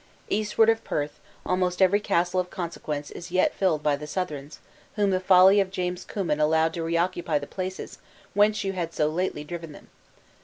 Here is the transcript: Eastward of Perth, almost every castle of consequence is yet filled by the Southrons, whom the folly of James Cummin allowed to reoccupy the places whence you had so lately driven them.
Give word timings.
Eastward 0.29 0.67
of 0.69 0.83
Perth, 0.83 1.19
almost 1.45 1.79
every 1.79 1.99
castle 1.99 2.39
of 2.39 2.49
consequence 2.49 3.11
is 3.11 3.29
yet 3.29 3.53
filled 3.53 3.83
by 3.83 3.95
the 3.95 4.07
Southrons, 4.07 4.57
whom 4.95 5.11
the 5.11 5.19
folly 5.19 5.59
of 5.59 5.69
James 5.69 6.03
Cummin 6.05 6.39
allowed 6.39 6.73
to 6.73 6.81
reoccupy 6.81 7.37
the 7.37 7.45
places 7.45 7.99
whence 8.33 8.63
you 8.63 8.73
had 8.73 8.95
so 8.95 9.09
lately 9.09 9.43
driven 9.43 9.73
them. 9.73 9.91